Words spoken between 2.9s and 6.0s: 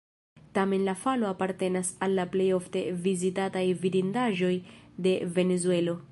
vizitataj vidindaĵoj de Venezuelo.